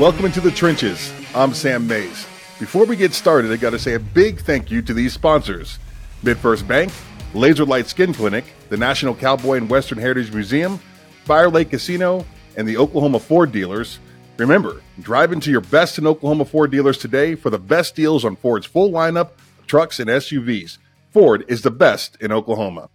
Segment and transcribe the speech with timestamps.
[0.00, 1.12] Welcome into the trenches.
[1.34, 2.26] I'm Sam Mayes.
[2.58, 5.78] Before we get started, I got to say a big thank you to these sponsors
[6.22, 6.90] MidFirst Bank,
[7.34, 10.78] Laser Light Skin Clinic, the National Cowboy and Western Heritage Museum,
[11.26, 12.24] Fire Lake Casino,
[12.56, 13.98] and the Oklahoma Ford dealers.
[14.38, 18.36] Remember, drive into your best in Oklahoma Ford dealers today for the best deals on
[18.36, 20.78] Ford's full lineup of trucks and SUVs.
[21.10, 22.88] Ford is the best in Oklahoma.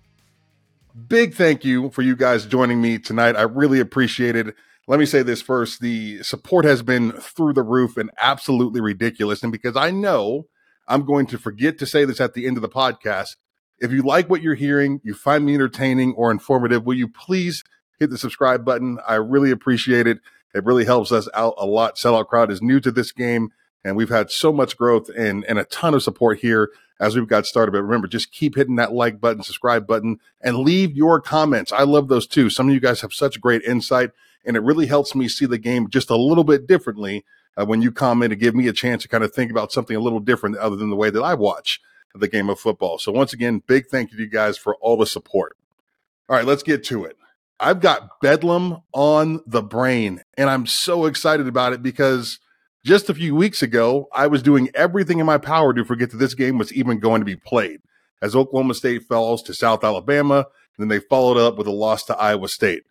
[1.07, 3.35] Big thank you for you guys joining me tonight.
[3.35, 4.55] I really appreciate it.
[4.87, 9.41] Let me say this first the support has been through the roof and absolutely ridiculous.
[9.41, 10.47] And because I know
[10.87, 13.35] I'm going to forget to say this at the end of the podcast,
[13.79, 17.63] if you like what you're hearing, you find me entertaining or informative, will you please
[17.99, 18.99] hit the subscribe button?
[19.07, 20.19] I really appreciate it.
[20.53, 21.95] It really helps us out a lot.
[21.95, 23.49] Sellout Crowd is new to this game,
[23.83, 27.27] and we've had so much growth and, and a ton of support here as we've
[27.27, 27.71] got started.
[27.71, 31.71] But remember, just keep hitting that like button, subscribe button, and leave your comments.
[31.71, 32.49] I love those too.
[32.49, 34.11] Some of you guys have such great insight
[34.45, 37.25] and it really helps me see the game just a little bit differently
[37.57, 39.95] uh, when you comment and give me a chance to kind of think about something
[39.95, 41.81] a little different other than the way that I watch
[42.13, 42.97] the game of football.
[42.97, 45.57] So once again, big thank you to you guys for all the support.
[46.29, 47.17] All right, let's get to it.
[47.59, 52.39] I've got Bedlam on the brain, and I'm so excited about it because
[52.85, 56.17] just a few weeks ago, I was doing everything in my power to forget that
[56.17, 57.81] this game was even going to be played
[58.21, 60.45] as Oklahoma State falls to South Alabama, and
[60.77, 62.83] then they followed up with a loss to Iowa State.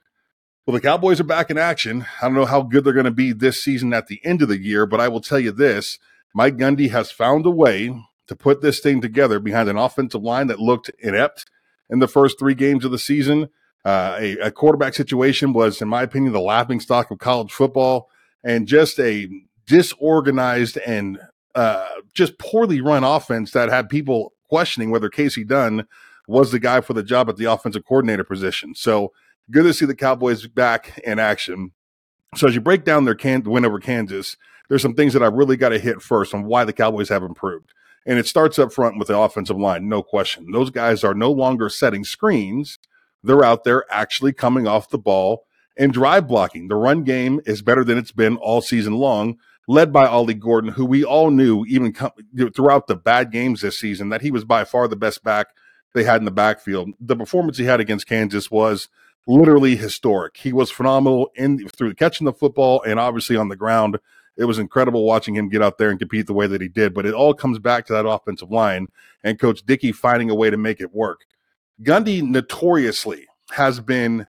[0.66, 2.06] Well, the Cowboys are back in action.
[2.20, 4.48] I don't know how good they're going to be this season at the end of
[4.48, 6.00] the year, but I will tell you this
[6.34, 10.48] Mike Gundy has found a way to put this thing together behind an offensive line
[10.48, 11.46] that looked inept
[11.88, 13.48] in the first three games of the season.
[13.84, 18.08] Uh, a, a, quarterback situation was, in my opinion, the laughing stock of college football,
[18.42, 19.28] and just a
[19.66, 21.18] disorganized and
[21.54, 25.86] uh, just poorly run offense that had people questioning whether Kasey Dunn
[26.26, 28.74] was the guy for the job at the offensive coordinator position.
[28.74, 29.12] So
[29.50, 31.72] good to see the Cowboys back in action.
[32.34, 34.36] So as you break down their can- win over Kansas,
[34.68, 37.22] there's some things that I really got to hit first on why the Cowboys have
[37.22, 37.72] improved.
[38.06, 40.50] And it starts up front with the offensive line, no question.
[40.50, 42.78] Those guys are no longer setting screens.
[43.22, 45.46] They're out there actually coming off the ball
[45.76, 46.68] and drive blocking.
[46.68, 49.38] The run game is better than it's been all season long,
[49.68, 51.94] led by Ollie Gordon, who we all knew even
[52.54, 55.48] throughout the bad games this season that he was by far the best back
[55.94, 56.90] they had in the backfield.
[57.00, 58.88] The performance he had against Kansas was–
[59.26, 60.36] literally historic.
[60.36, 63.98] He was phenomenal in through catching the football and obviously on the ground.
[64.36, 66.92] It was incredible watching him get out there and compete the way that he did.
[66.92, 68.88] But it all comes back to that offensive line
[69.22, 71.20] and Coach Dickey finding a way to make it work.
[71.82, 74.26] Gundy notoriously has been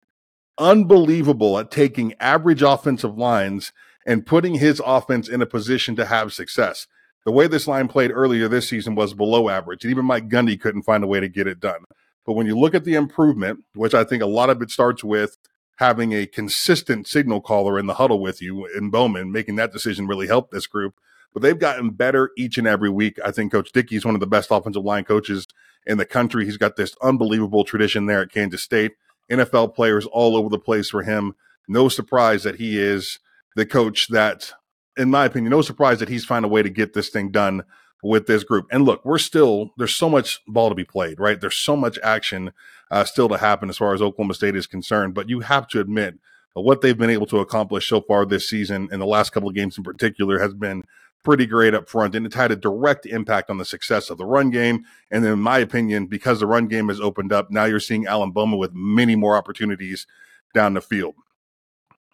[0.59, 3.73] unbelievable at taking average offensive lines
[4.07, 6.87] and putting his offense in a position to have success.
[7.25, 10.61] The way this line played earlier this season was below average, and even Mike Gundy
[10.61, 11.85] couldn't find a way to get it done.
[12.27, 15.05] But when you look at the improvement, which I think a lot of it starts
[15.05, 15.39] with
[15.77, 20.07] having a consistent signal caller in the huddle with you in Bowman, making that decision
[20.07, 20.95] really helped this group.
[21.33, 23.19] But they've gotten better each and every week.
[23.25, 25.47] I think Coach Dickey is one of the best offensive line coaches
[25.87, 26.45] in the country.
[26.45, 28.93] He's got this unbelievable tradition there at Kansas State.
[29.31, 31.35] NFL players all over the place for him.
[31.67, 33.19] No surprise that he is
[33.57, 34.53] the coach that,
[34.97, 37.63] in my opinion, no surprise that he's found a way to get this thing done
[38.03, 38.67] with this group.
[38.71, 41.41] And look, we're still there's so much ball to be played, right?
[41.41, 42.53] There's so much action
[42.91, 45.15] uh, still to happen as far as Oklahoma State is concerned.
[45.15, 46.19] But you have to admit
[46.55, 49.55] what they've been able to accomplish so far this season, and the last couple of
[49.55, 50.83] games in particular, has been
[51.23, 54.27] pretty great up front, and it's had a direct impact on the success of the
[54.27, 54.85] run game.
[55.11, 58.33] And in my opinion, because the run game has opened up, now you're seeing Alan
[58.33, 60.07] Bowman with many more opportunities
[60.53, 61.15] down the field.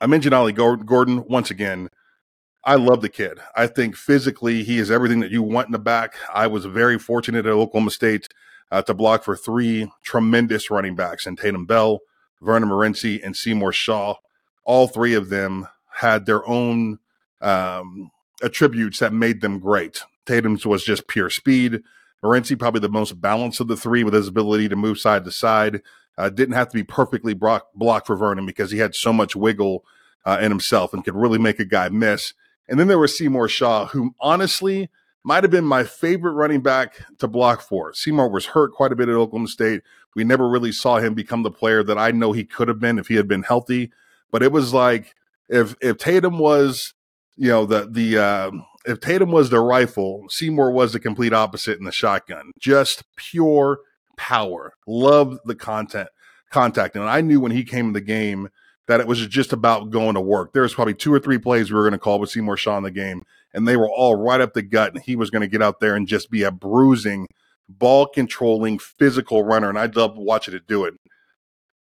[0.01, 1.89] I mentioned Ollie Gordon once again.
[2.65, 3.41] I love the kid.
[3.57, 6.15] I think physically he is everything that you want in the back.
[6.33, 8.29] I was very fortunate at Oklahoma State
[8.71, 12.01] uh, to block for three tremendous running backs and Tatum Bell,
[12.41, 14.17] Vernon Morency, and Seymour Shaw.
[14.65, 16.99] All three of them had their own
[17.41, 18.11] um,
[18.43, 20.03] attributes that made them great.
[20.27, 21.81] Tatum's was just pure speed.
[22.23, 25.31] Morency, probably the most balanced of the three with his ability to move side to
[25.31, 25.81] side.
[26.19, 29.37] Uh, didn't have to be perfectly block, blocked for Vernon because he had so much
[29.37, 29.85] wiggle
[30.27, 32.35] uh, in himself and could really make a guy miss.
[32.69, 34.91] And then there was Seymour Shaw, who honestly
[35.25, 37.95] might have been my favorite running back to block for.
[37.95, 39.83] Seymour was hurt quite a bit at Oklahoma State.
[40.17, 42.99] We never really saw him become the player that I know he could have been
[42.99, 43.93] if he had been healthy.
[44.31, 45.15] But it was like
[45.49, 46.95] if if Tatum was,
[47.37, 48.51] you know, the the uh,
[48.85, 52.53] if Tatum was the rifle, Seymour was the complete opposite in the shotgun.
[52.59, 53.81] Just pure
[54.19, 54.75] power.
[54.87, 56.11] Loved the content
[56.51, 56.97] contact.
[56.97, 58.49] And I knew when he came in the game
[58.87, 60.53] that it was just about going to work.
[60.53, 62.79] There was probably two or three plays we were going to call with Seymour Shaw
[62.79, 63.23] in the game,
[63.53, 65.79] and they were all right up the gut, and he was going to get out
[65.81, 67.27] there and just be a bruising,
[67.69, 70.95] ball controlling, physical runner, and I'd love watching it do it.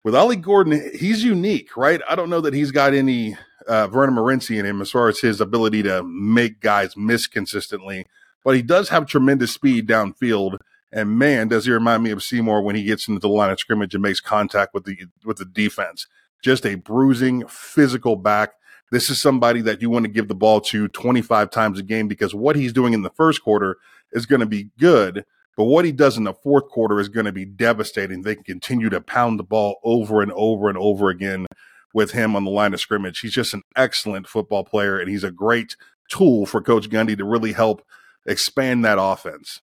[0.05, 2.01] With Ollie Gordon, he's unique, right?
[2.09, 3.37] I don't know that he's got any
[3.67, 8.07] uh, Vernon Morency in him as far as his ability to make guys miss consistently,
[8.45, 10.59] but he does have tremendous speed downfield.
[10.93, 13.61] And man, does he remind me of Seymour when he gets into the line of
[13.61, 16.07] scrimmage and makes contact with the with the defense.
[16.43, 18.53] Just a bruising, physical back.
[18.91, 22.09] This is somebody that you want to give the ball to 25 times a game
[22.09, 23.77] because what he's doing in the first quarter
[24.13, 25.25] is going to be good,
[25.57, 28.23] but what he does in the fourth quarter is going to be devastating.
[28.23, 31.47] They can continue to pound the ball over and over and over again
[31.93, 33.21] with him on the line of scrimmage.
[33.21, 35.77] He's just an excellent football player, and he's a great
[36.09, 37.85] tool for Coach Gundy to really help
[38.27, 39.61] expand that offense.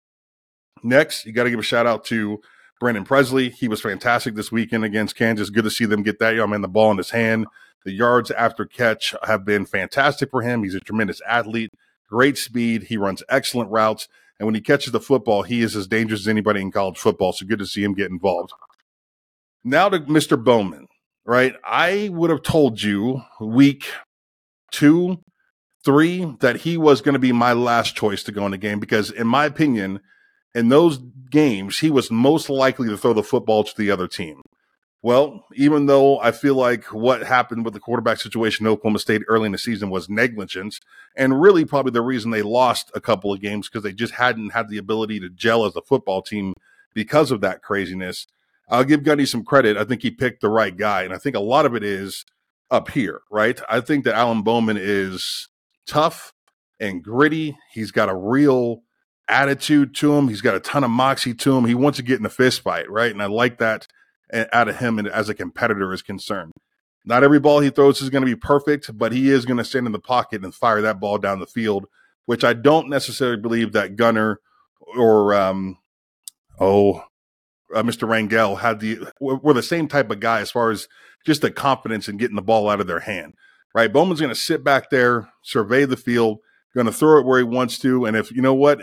[0.83, 2.41] Next, you got to give a shout out to
[2.79, 3.49] Brennan Presley.
[3.49, 5.49] He was fantastic this weekend against Kansas.
[5.49, 7.47] Good to see them get that young man the ball in his hand.
[7.85, 10.63] The yards after catch have been fantastic for him.
[10.63, 11.71] He's a tremendous athlete,
[12.09, 12.83] great speed.
[12.83, 14.07] He runs excellent routes.
[14.39, 17.31] And when he catches the football, he is as dangerous as anybody in college football.
[17.31, 18.51] So good to see him get involved.
[19.63, 20.41] Now to Mr.
[20.41, 20.87] Bowman
[21.25, 21.55] right?
[21.63, 23.85] I would have told you week
[24.71, 25.19] two,
[25.83, 28.79] three that he was going to be my last choice to go in the game
[28.79, 29.99] because, in my opinion,
[30.55, 30.97] in those
[31.29, 34.41] games, he was most likely to throw the football to the other team.
[35.03, 39.21] Well, even though I feel like what happened with the quarterback situation in Oklahoma State
[39.27, 40.79] early in the season was negligence,
[41.15, 44.53] and really probably the reason they lost a couple of games because they just hadn't
[44.53, 46.53] had the ability to gel as a football team
[46.95, 48.25] because of that craziness.
[48.67, 49.77] I'll give Gundy some credit.
[49.77, 51.03] I think he picked the right guy.
[51.03, 52.25] And I think a lot of it is
[52.71, 53.61] up here, right?
[53.69, 55.49] I think that Alan Bowman is
[55.85, 56.33] tough
[56.79, 57.57] and gritty.
[57.71, 58.81] He's got a real
[59.27, 60.27] attitude to him.
[60.27, 61.65] He's got a ton of moxie to him.
[61.65, 63.11] He wants to get in a fist fight, right?
[63.11, 63.87] And I like that
[64.51, 66.51] out of him as a competitor is concerned.
[67.05, 69.63] Not every ball he throws is going to be perfect, but he is going to
[69.63, 71.85] stand in the pocket and fire that ball down the field,
[72.25, 74.39] which I don't necessarily believe that Gunnar
[74.97, 75.77] or um,
[76.59, 77.03] oh
[77.73, 78.07] uh, Mr.
[78.07, 80.87] Rangel had the were the same type of guy as far as
[81.25, 83.33] just the confidence in getting the ball out of their hand.
[83.73, 86.39] Right, Bowman's going to sit back there, survey the field,
[86.75, 88.81] going to throw it where he wants to, and if you know what,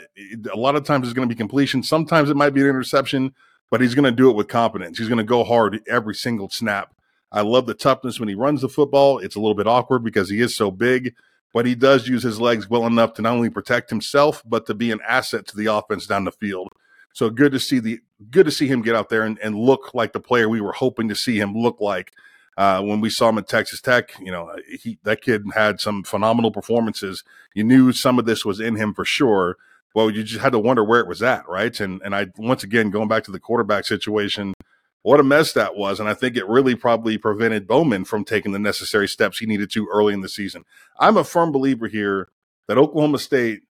[0.52, 1.82] a lot of times it's going to be completion.
[1.82, 3.34] Sometimes it might be an interception,
[3.70, 4.98] but he's going to do it with confidence.
[4.98, 6.94] He's going to go hard every single snap.
[7.30, 9.18] I love the toughness when he runs the football.
[9.18, 11.14] It's a little bit awkward because he is so big,
[11.52, 14.74] but he does use his legs well enough to not only protect himself, but to
[14.74, 16.68] be an asset to the offense down the field.
[17.14, 18.00] So good to see the
[18.30, 20.72] good to see him get out there and, and look like the player we were
[20.72, 22.12] hoping to see him look like
[22.56, 24.12] uh, when we saw him at Texas Tech.
[24.20, 27.24] You know, he that kid had some phenomenal performances.
[27.54, 29.56] You knew some of this was in him for sure.
[29.94, 31.78] Well, you just had to wonder where it was at, right?
[31.80, 34.54] And and I once again going back to the quarterback situation,
[35.02, 36.00] what a mess that was.
[36.00, 39.70] And I think it really probably prevented Bowman from taking the necessary steps he needed
[39.72, 40.64] to early in the season.
[40.98, 42.28] I'm a firm believer here
[42.68, 43.62] that Oklahoma State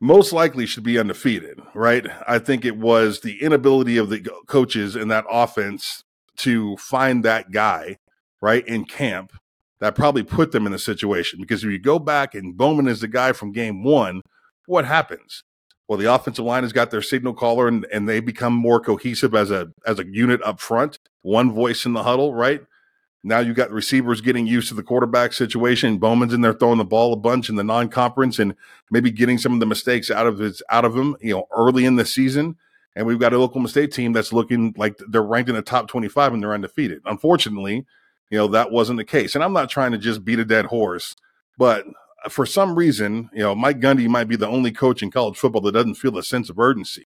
[0.00, 2.06] most likely should be undefeated, right?
[2.26, 6.04] I think it was the inability of the coaches in that offense
[6.42, 7.98] to find that guy,
[8.40, 9.32] right, in camp
[9.80, 11.40] that probably put them in the situation.
[11.40, 14.22] Because if you go back and Bowman is the guy from game one,
[14.66, 15.42] what happens?
[15.88, 19.34] Well, the offensive line has got their signal caller and, and they become more cohesive
[19.34, 22.62] as a as a unit up front, one voice in the huddle, right?
[23.22, 25.98] Now you've got receivers getting used to the quarterback situation.
[25.98, 28.54] Bowman's in there throwing the ball a bunch in the non-conference and
[28.90, 31.84] maybe getting some of the mistakes out of his out of him, you know, early
[31.84, 32.56] in the season.
[33.00, 35.88] And we've got a Oklahoma State team that's looking like they're ranked in the top
[35.88, 37.00] 25 and they're undefeated.
[37.06, 37.86] Unfortunately,
[38.28, 39.34] you know, that wasn't the case.
[39.34, 41.16] And I'm not trying to just beat a dead horse,
[41.56, 41.86] but
[42.26, 45.38] uh, for some reason, you know, Mike Gundy might be the only coach in college
[45.38, 47.06] football that doesn't feel a sense of urgency.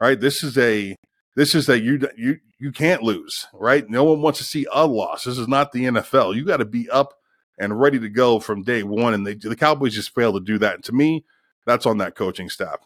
[0.00, 0.18] Right?
[0.18, 0.96] This is a
[1.36, 3.88] this is that you you you can't lose, right?
[3.88, 5.22] No one wants to see a loss.
[5.22, 6.34] This is not the NFL.
[6.34, 7.14] You got to be up
[7.60, 10.58] and ready to go from day one, and they, the Cowboys just failed to do
[10.58, 10.74] that.
[10.74, 11.24] And to me,
[11.64, 12.78] that's on that coaching staff.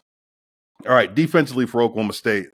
[0.87, 2.47] All right, defensively for Oklahoma State,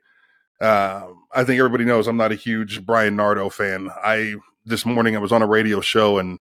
[0.62, 3.90] uh, I think everybody knows I'm not a huge Bryan Nardo fan.
[4.04, 4.36] I
[4.66, 6.40] this morning I was on a radio show and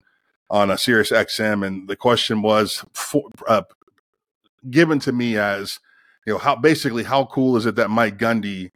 [0.50, 3.62] on a Sirius XM, and the question was for, uh,
[4.68, 5.78] given to me as
[6.26, 8.70] you know how basically how cool is it that Mike Gundy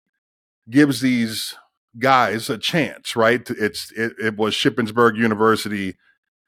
[0.71, 1.55] gives these
[1.99, 3.49] guys a chance, right?
[3.51, 5.97] It's it, it was Shippensburg University,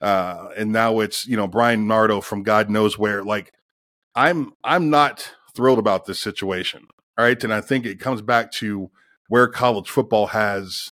[0.00, 3.24] uh, and now it's you know Bryan Nardo from God knows where.
[3.24, 3.52] Like,
[4.14, 6.86] I'm I'm not thrilled about this situation,
[7.18, 7.42] All right.
[7.42, 8.90] And I think it comes back to
[9.28, 10.90] where college football has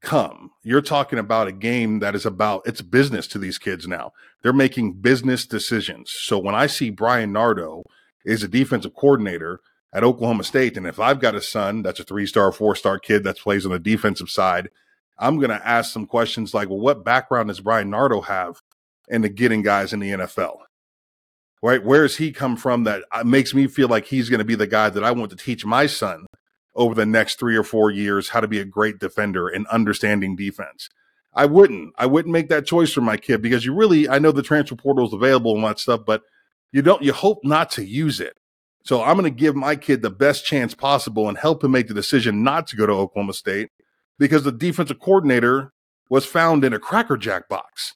[0.00, 0.50] come.
[0.62, 4.12] You're talking about a game that is about it's business to these kids now.
[4.42, 6.12] They're making business decisions.
[6.12, 7.82] So when I see Bryan Nardo
[8.24, 9.60] is a defensive coordinator
[9.92, 10.76] at Oklahoma State.
[10.76, 13.64] And if I've got a son that's a three star, four star kid that plays
[13.64, 14.68] on the defensive side,
[15.18, 18.60] I'm going to ask some questions like, well, what background does Bryan Nardo have
[19.08, 20.58] into getting guys in the NFL?
[21.62, 21.84] Right?
[21.84, 24.54] Where has he come from that uh, makes me feel like he's going to be
[24.54, 26.26] the guy that I want to teach my son
[26.74, 30.36] over the next three or four years how to be a great defender and understanding
[30.36, 30.88] defense?
[31.34, 31.94] I wouldn't.
[31.98, 34.76] I wouldn't make that choice for my kid because you really, I know the transfer
[34.76, 36.22] portal is available and that stuff, but
[36.72, 38.38] you don't, you hope not to use it.
[38.84, 41.88] So I'm going to give my kid the best chance possible and help him make
[41.88, 43.70] the decision not to go to Oklahoma State
[44.18, 45.72] because the defensive coordinator
[46.08, 47.94] was found in a Cracker Jack box.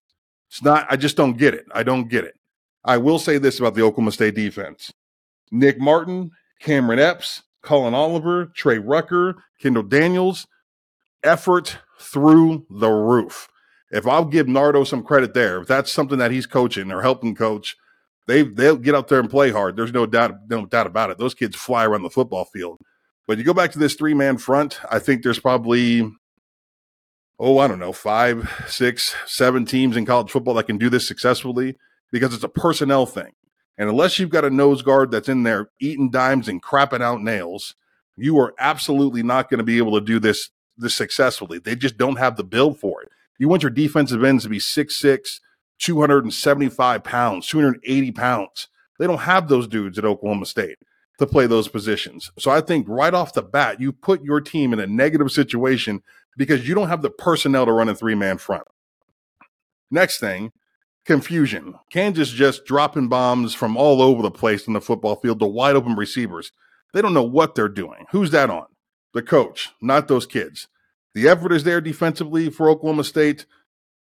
[0.51, 1.65] It's not, I just don't get it.
[1.73, 2.35] I don't get it.
[2.85, 4.93] I will say this about the Oklahoma State defense
[5.51, 10.47] Nick Martin, Cameron Epps, Collin Oliver, Trey Rucker, Kendall Daniels,
[11.23, 13.49] effort through the roof.
[13.91, 17.35] If I'll give Nardo some credit there, if that's something that he's coaching or helping
[17.35, 17.77] coach,
[18.27, 19.77] they they'll get out there and play hard.
[19.77, 21.19] There's no doubt no doubt about it.
[21.19, 22.81] Those kids fly around the football field.
[23.27, 26.11] But you go back to this three man front, I think there's probably
[27.39, 31.07] oh, I don't know, five, six, seven teams in college football that can do this
[31.07, 31.77] successfully
[32.13, 33.33] because it's a personnel thing.
[33.79, 37.23] And unless you've got a nose guard that's in there eating dimes and crapping out
[37.23, 37.75] nails,
[38.17, 41.59] you are absolutely not going to be able to do this this successfully.
[41.59, 43.09] They just don't have the build for it.
[43.39, 45.41] You want your defensive ends to be 6'6,
[45.79, 48.69] 275 pounds, 280 pounds.
[48.99, 50.79] They don't have those dudes at Oklahoma State
[51.19, 52.31] to play those positions.
[52.39, 56.03] So I think right off the bat, you put your team in a negative situation
[56.37, 58.65] because you don't have the personnel to run a three man front.
[59.91, 60.53] Next thing,
[61.05, 61.75] confusion.
[61.91, 65.77] Kansas just dropping bombs from all over the place in the football field to wide
[65.77, 66.53] open receivers.
[66.93, 68.07] They don't know what they're doing.
[68.11, 68.67] Who's that on?
[69.15, 70.69] The coach, not those kids.
[71.15, 73.47] The effort is there defensively for Oklahoma State.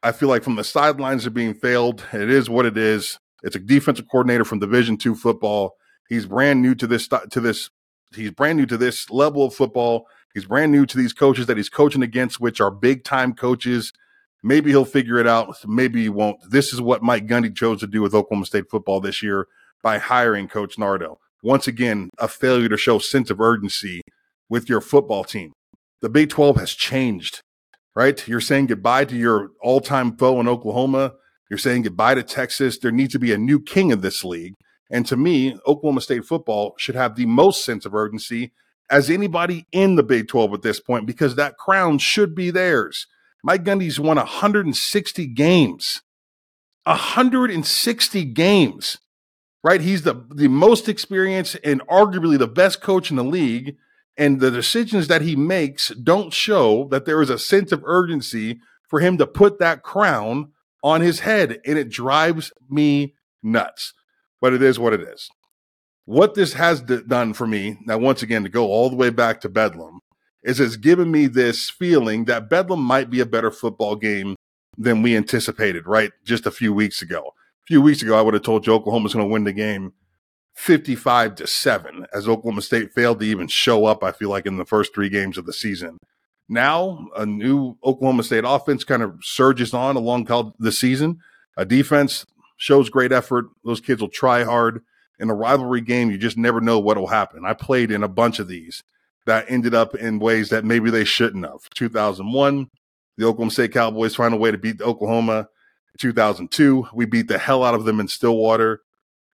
[0.03, 2.06] I feel like from the sidelines are being failed.
[2.13, 3.20] It is what it is.
[3.44, 5.75] It's a defensive coordinator from Division two football.
[6.08, 7.70] He's brand new to this to this.
[8.15, 10.08] He's brand new to this level of football.
[10.34, 13.94] He's brand new to these coaches that he's coaching against, which are big time coaches.
[14.41, 15.55] Maybe he'll figure it out.
[15.65, 16.38] Maybe he won't.
[16.50, 19.48] This is what Mike Gundy chose to do with Oklahoma State football this year
[19.84, 21.19] by hiring Coach Nardo.
[21.43, 24.01] Once again, a failure to show sense of urgency
[24.50, 25.53] with your football team.
[26.01, 27.41] The Big 12 has changed,
[27.96, 28.25] right?
[28.27, 31.13] You're saying goodbye to your all time foe in Oklahoma.
[31.50, 32.77] You're saying goodbye to Texas.
[32.77, 34.53] There needs to be a new king of this league.
[34.89, 38.53] And to me, Oklahoma State football should have the most sense of urgency
[38.89, 43.08] as anybody in the Big 12 at this point because that crown should be theirs.
[43.43, 46.01] Mike Gundy's won 160 games.
[46.86, 48.98] 160 games,
[49.63, 49.81] right?
[49.81, 53.75] He's the, the most experienced and arguably the best coach in the league.
[54.17, 58.60] And the decisions that he makes don't show that there is a sense of urgency
[58.89, 60.51] for him to put that crown
[60.84, 61.60] on his head.
[61.65, 63.93] And it drives me nuts.
[64.41, 65.29] But it is what it is.
[66.05, 69.41] What this has done for me, now, once again, to go all the way back
[69.41, 70.00] to Bedlam,
[70.43, 74.36] is it's given me this feeling that Bedlam might be a better football game
[74.77, 76.12] than we anticipated, right?
[76.24, 77.34] Just a few weeks ago.
[77.63, 79.93] A few weeks ago, I would have told you Oklahoma's going to win the game
[80.55, 84.58] 55 to 7 as Oklahoma State failed to even show up, I feel like, in
[84.58, 85.98] the first three games of the season.
[86.48, 90.25] Now, a new Oklahoma State offense kind of surges on along
[90.58, 91.19] the season.
[91.55, 92.25] A defense
[92.58, 93.46] shows great effort.
[93.63, 94.81] Those kids will try hard.
[95.19, 97.43] In a rivalry game, you just never know what will happen.
[97.46, 98.84] I played in a bunch of these
[99.29, 101.69] that ended up in ways that maybe they shouldn't have.
[101.75, 102.67] 2001,
[103.17, 105.50] the Oklahoma State Cowboys find a way to beat Oklahoma.
[106.00, 108.81] 2002, we beat the hell out of them in Stillwater.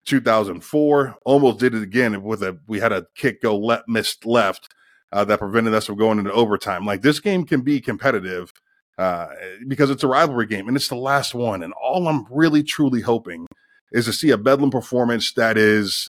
[0.07, 4.69] 2004, almost did it again with a we had a kick go let missed left
[5.13, 6.85] uh, that prevented us from going into overtime.
[6.85, 8.53] Like this game can be competitive
[8.99, 9.29] uh,
[9.69, 11.63] because it's a rivalry game and it's the last one.
[11.63, 13.47] And all I'm really truly hoping
[13.93, 16.11] is to see a Bedlam performance that is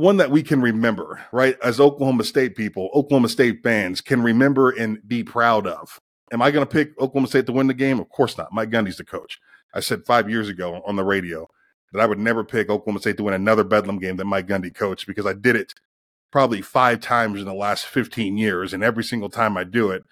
[0.00, 1.56] one that we can remember, right?
[1.62, 6.00] As Oklahoma State people, Oklahoma State fans can remember and be proud of.
[6.32, 8.00] Am I going to pick Oklahoma State to win the game?
[8.00, 8.52] Of course not.
[8.52, 9.38] Mike Gundy's the coach.
[9.74, 11.48] I said five years ago on the radio
[11.92, 14.74] that I would never pick Oklahoma State to win another Bedlam game that Mike Gundy
[14.74, 15.74] coached because I did it
[16.30, 18.72] probably five times in the last 15 years.
[18.72, 20.04] And every single time I do it,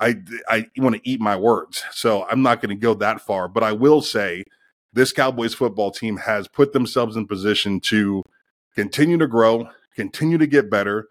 [0.00, 0.16] I,
[0.48, 1.84] I want to eat my words.
[1.92, 3.48] So I'm not going to go that far.
[3.48, 4.44] But I will say
[4.92, 8.22] this Cowboys football team has put themselves in position to
[8.78, 11.08] continue to grow, continue to get better,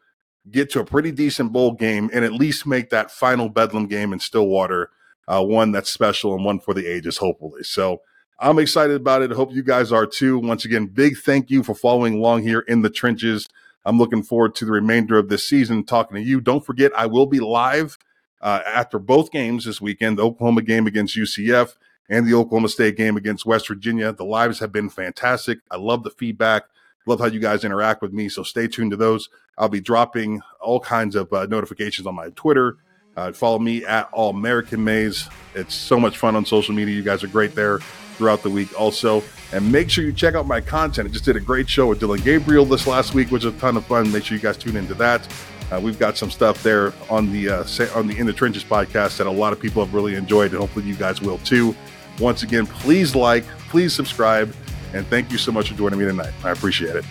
[0.50, 4.14] get to a pretty decent bowl game, and at least make that final Bedlam game
[4.14, 4.90] in Stillwater
[5.28, 7.64] uh, one that's special and one for the ages, hopefully.
[7.64, 8.00] So
[8.40, 9.32] I'm excited about it.
[9.32, 10.40] Hope you guys are too.
[10.40, 13.50] Once again, big thank you for following along here in the trenches.
[13.84, 16.40] I'm looking forward to the remainder of this season talking to you.
[16.40, 17.98] Don't forget, I will be live
[18.40, 21.76] uh, after both games this weekend the Oklahoma game against UCF
[22.08, 24.14] and the Oklahoma State game against West Virginia.
[24.14, 25.60] The lives have been fantastic.
[25.70, 26.64] I love the feedback.
[27.08, 28.30] Love how you guys interact with me.
[28.30, 29.30] So stay tuned to those.
[29.58, 32.78] I'll be dropping all kinds of uh, notifications on my Twitter.
[33.16, 35.28] Uh, follow me at All American Maze.
[35.56, 36.94] It's so much fun on social media.
[36.94, 37.80] You guys are great there
[38.18, 39.24] throughout the week, also.
[39.54, 41.08] And make sure you check out my content.
[41.08, 43.58] I just did a great show with Dillon Gabriel this last week, which was a
[43.58, 44.12] ton of fun.
[44.12, 45.28] Make sure you guys tune into that.
[45.72, 47.64] Uh, we've got some stuff there on the uh,
[47.96, 50.60] on the In the Trenches podcast that a lot of people have really enjoyed, and
[50.60, 51.76] hopefully you guys will too.
[52.20, 54.54] Once again, please like, please subscribe.
[54.94, 56.34] And thank you so much for joining me tonight.
[56.44, 57.06] I appreciate it.